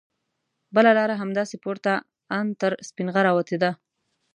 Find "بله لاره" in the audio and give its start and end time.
0.75-1.15